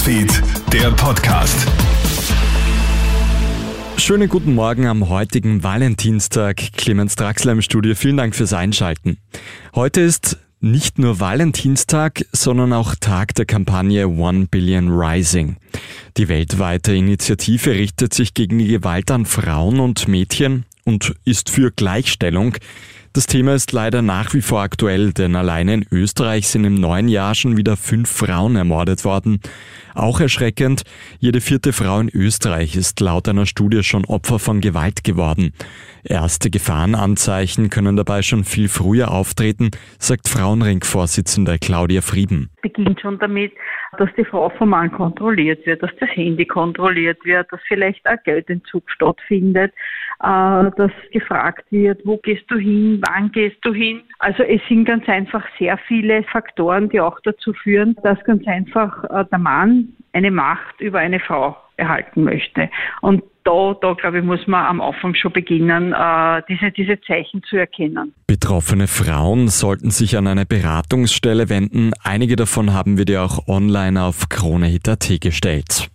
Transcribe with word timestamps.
Newsfeed, 0.00 0.42
der 0.72 0.90
Podcast. 0.92 1.68
Schönen 3.98 4.30
guten 4.30 4.54
Morgen 4.54 4.86
am 4.86 5.10
heutigen 5.10 5.62
Valentinstag. 5.62 6.56
Clemens 6.74 7.16
Draxler 7.16 7.52
im 7.52 7.60
Studio. 7.60 7.94
Vielen 7.94 8.16
Dank 8.16 8.34
fürs 8.34 8.54
Einschalten. 8.54 9.18
Heute 9.74 10.00
ist 10.00 10.38
nicht 10.60 10.98
nur 10.98 11.20
Valentinstag, 11.20 12.24
sondern 12.32 12.72
auch 12.72 12.94
Tag 12.94 13.34
der 13.34 13.44
Kampagne 13.44 14.08
One 14.08 14.46
Billion 14.50 14.88
Rising. 14.88 15.58
Die 16.16 16.28
weltweite 16.28 16.94
Initiative 16.94 17.72
richtet 17.72 18.14
sich 18.14 18.32
gegen 18.32 18.58
die 18.58 18.68
Gewalt 18.68 19.10
an 19.10 19.26
Frauen 19.26 19.80
und 19.80 20.08
Mädchen 20.08 20.64
und 20.84 21.14
ist 21.26 21.50
für 21.50 21.72
Gleichstellung. 21.72 22.56
Das 23.12 23.26
Thema 23.26 23.54
ist 23.56 23.72
leider 23.72 24.02
nach 24.02 24.34
wie 24.34 24.40
vor 24.40 24.60
aktuell, 24.60 25.12
denn 25.12 25.34
alleine 25.34 25.74
in 25.74 25.86
Österreich 25.90 26.46
sind 26.46 26.64
im 26.64 26.76
neuen 26.76 27.08
Jahr 27.08 27.34
schon 27.34 27.56
wieder 27.56 27.76
fünf 27.76 28.08
Frauen 28.08 28.54
ermordet 28.54 29.04
worden. 29.04 29.40
Auch 29.96 30.20
erschreckend, 30.20 30.84
jede 31.18 31.40
vierte 31.40 31.72
Frau 31.72 31.98
in 31.98 32.08
Österreich 32.14 32.76
ist 32.76 33.00
laut 33.00 33.28
einer 33.28 33.46
Studie 33.46 33.82
schon 33.82 34.04
Opfer 34.04 34.38
von 34.38 34.60
Gewalt 34.60 35.02
geworden. 35.02 35.52
Erste 36.04 36.50
Gefahrenanzeichen 36.50 37.68
können 37.68 37.96
dabei 37.96 38.22
schon 38.22 38.44
viel 38.44 38.68
früher 38.68 39.10
auftreten, 39.10 39.70
sagt 39.98 40.28
Frauenring-Vorsitzende 40.28 41.58
Claudia 41.58 42.02
Frieden. 42.02 42.50
Beginnt 42.62 43.00
schon 43.00 43.18
damit, 43.18 43.52
dass 43.98 44.08
die 44.16 44.24
Frau 44.24 44.50
vom 44.50 44.70
Mann 44.70 44.92
kontrolliert 44.92 45.66
wird, 45.66 45.82
dass 45.82 45.90
das 45.98 46.08
Handy 46.10 46.46
kontrolliert 46.46 47.18
wird, 47.24 47.50
dass 47.50 47.60
vielleicht 47.66 48.06
ein 48.06 48.18
Geldentzug 48.24 48.88
stattfindet, 48.90 49.72
äh, 50.22 50.70
dass 50.76 50.92
gefragt 51.12 51.64
wird, 51.70 52.00
wo 52.04 52.16
gehst 52.18 52.44
du 52.48 52.56
hin, 52.56 52.99
wann 53.06 53.32
gehst 53.32 53.58
du 53.62 53.72
hin. 53.72 54.02
Also 54.18 54.42
es 54.42 54.60
sind 54.68 54.84
ganz 54.84 55.08
einfach 55.08 55.44
sehr 55.58 55.78
viele 55.88 56.22
Faktoren, 56.24 56.88
die 56.88 57.00
auch 57.00 57.18
dazu 57.24 57.52
führen, 57.52 57.96
dass 58.02 58.22
ganz 58.24 58.46
einfach 58.46 59.04
äh, 59.04 59.24
der 59.30 59.38
Mann 59.38 59.88
eine 60.12 60.30
Macht 60.30 60.80
über 60.80 60.98
eine 60.98 61.20
Frau 61.20 61.56
erhalten 61.76 62.24
möchte. 62.24 62.68
Und 63.00 63.22
da, 63.44 63.74
da 63.80 63.94
glaube 63.94 64.18
ich, 64.18 64.24
muss 64.24 64.46
man 64.46 64.66
am 64.66 64.80
Anfang 64.80 65.14
schon 65.14 65.32
beginnen, 65.32 65.92
äh, 65.92 66.42
diese, 66.48 66.70
diese 66.70 67.00
Zeichen 67.00 67.42
zu 67.42 67.56
erkennen. 67.56 68.14
Betroffene 68.26 68.86
Frauen 68.86 69.48
sollten 69.48 69.90
sich 69.90 70.16
an 70.16 70.26
eine 70.26 70.46
Beratungsstelle 70.46 71.48
wenden. 71.48 71.92
Einige 72.04 72.36
davon 72.36 72.72
haben 72.72 72.98
wir 72.98 73.06
dir 73.06 73.22
auch 73.22 73.48
online 73.48 74.02
auf 74.02 74.28
KroneHit.at 74.28 75.20
gestellt. 75.20 75.90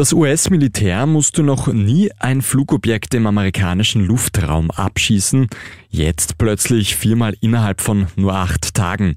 Das 0.00 0.14
US-Militär 0.14 1.04
musste 1.04 1.42
noch 1.42 1.66
nie 1.66 2.10
ein 2.18 2.40
Flugobjekt 2.40 3.12
im 3.12 3.26
amerikanischen 3.26 4.02
Luftraum 4.02 4.70
abschießen, 4.70 5.48
jetzt 5.90 6.38
plötzlich 6.38 6.96
viermal 6.96 7.36
innerhalb 7.42 7.82
von 7.82 8.06
nur 8.16 8.34
acht 8.34 8.72
Tagen. 8.72 9.16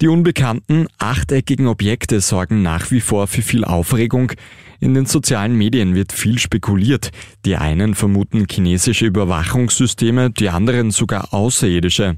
Die 0.00 0.08
unbekannten 0.08 0.88
achteckigen 0.98 1.68
Objekte 1.68 2.20
sorgen 2.20 2.62
nach 2.62 2.90
wie 2.90 3.00
vor 3.00 3.28
für 3.28 3.42
viel 3.42 3.64
Aufregung. 3.64 4.32
In 4.80 4.94
den 4.94 5.06
sozialen 5.06 5.54
Medien 5.54 5.94
wird 5.94 6.12
viel 6.12 6.40
spekuliert. 6.40 7.12
Die 7.44 7.54
einen 7.54 7.94
vermuten 7.94 8.46
chinesische 8.50 9.06
Überwachungssysteme, 9.06 10.30
die 10.32 10.48
anderen 10.48 10.90
sogar 10.90 11.32
außerirdische. 11.32 12.16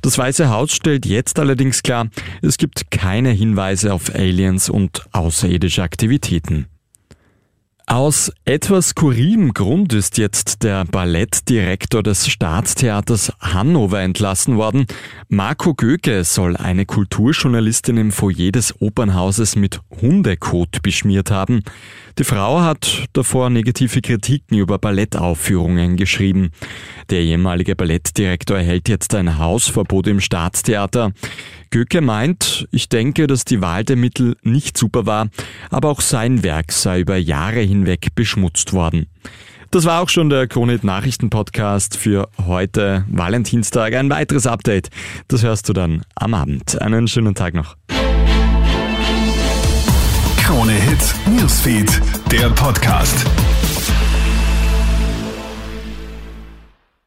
Das 0.00 0.18
Weiße 0.18 0.50
Haus 0.50 0.72
stellt 0.72 1.06
jetzt 1.06 1.38
allerdings 1.38 1.84
klar, 1.84 2.08
es 2.42 2.58
gibt 2.58 2.90
keine 2.90 3.30
Hinweise 3.30 3.94
auf 3.94 4.12
Aliens 4.12 4.68
und 4.68 5.06
außerirdische 5.12 5.84
Aktivitäten. 5.84 6.66
Aus 7.92 8.32
etwas 8.46 8.88
skurrilem 8.88 9.52
Grund 9.52 9.92
ist 9.92 10.16
jetzt 10.16 10.62
der 10.62 10.86
Ballettdirektor 10.86 12.02
des 12.02 12.26
Staatstheaters 12.26 13.34
Hannover 13.38 14.00
entlassen 14.00 14.56
worden. 14.56 14.86
Marco 15.28 15.74
Göke 15.74 16.24
soll 16.24 16.56
eine 16.56 16.86
Kulturjournalistin 16.86 17.98
im 17.98 18.10
Foyer 18.10 18.50
des 18.50 18.80
Opernhauses 18.80 19.56
mit 19.56 19.78
Hundekot 20.00 20.80
beschmiert 20.82 21.30
haben. 21.30 21.64
Die 22.18 22.24
Frau 22.24 22.62
hat 22.62 23.04
davor 23.12 23.50
negative 23.50 24.00
Kritiken 24.00 24.56
über 24.56 24.78
Ballettaufführungen 24.78 25.98
geschrieben. 25.98 26.48
Der 27.10 27.20
ehemalige 27.20 27.76
Ballettdirektor 27.76 28.56
erhält 28.56 28.88
jetzt 28.88 29.14
ein 29.14 29.36
Hausverbot 29.36 30.06
im 30.06 30.20
Staatstheater. 30.20 31.12
Göke 31.72 32.02
meint, 32.02 32.68
ich 32.70 32.90
denke, 32.90 33.26
dass 33.26 33.46
die 33.46 33.62
Wahl 33.62 33.82
der 33.82 33.96
Mittel 33.96 34.36
nicht 34.42 34.76
super 34.76 35.06
war, 35.06 35.28
aber 35.70 35.88
auch 35.88 36.02
sein 36.02 36.42
Werk 36.42 36.70
sei 36.70 37.00
über 37.00 37.16
Jahre 37.16 37.60
hinweg 37.60 38.08
beschmutzt 38.14 38.74
worden. 38.74 39.06
Das 39.70 39.86
war 39.86 40.02
auch 40.02 40.10
schon 40.10 40.28
der 40.28 40.46
Kronit 40.48 40.84
Nachrichten 40.84 41.30
Podcast 41.30 41.96
für 41.96 42.28
heute, 42.46 43.06
Valentinstag. 43.08 43.94
Ein 43.94 44.10
weiteres 44.10 44.46
Update, 44.46 44.90
das 45.28 45.42
hörst 45.42 45.66
du 45.66 45.72
dann 45.72 46.02
am 46.14 46.34
Abend. 46.34 46.80
Einen 46.82 47.08
schönen 47.08 47.34
Tag 47.34 47.54
noch. 47.54 47.74
Krone 50.36 50.72
Hits, 50.72 51.14
Newsfeed, 51.26 52.02
der 52.30 52.50
Podcast. 52.50 53.24